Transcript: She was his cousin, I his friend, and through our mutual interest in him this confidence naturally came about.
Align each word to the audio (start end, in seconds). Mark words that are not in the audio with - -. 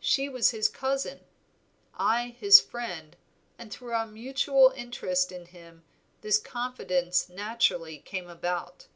She 0.00 0.28
was 0.28 0.50
his 0.50 0.68
cousin, 0.68 1.20
I 1.94 2.36
his 2.38 2.60
friend, 2.60 3.16
and 3.58 3.72
through 3.72 3.92
our 3.94 4.06
mutual 4.06 4.74
interest 4.76 5.32
in 5.32 5.46
him 5.46 5.84
this 6.20 6.36
confidence 6.38 7.30
naturally 7.30 7.96
came 7.96 8.28
about. 8.28 8.88